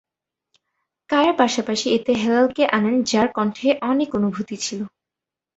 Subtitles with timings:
[1.09, 4.79] কায়া’র পাশাপাশি এতে হেলাল’কে আনেন যার কন্ঠে অনেক অনুভূতি ছিল।